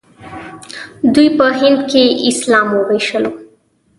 [1.13, 3.31] دوی په هند کې اسلام وويشلو.